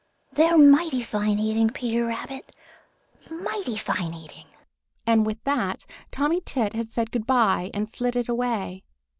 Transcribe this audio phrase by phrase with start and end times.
[0.33, 2.55] They're mighty fine eating, Peter Rabbit,
[3.29, 4.47] mighty fine eating!"
[5.05, 8.81] And with that Tommy Tit had said good by and flitted away.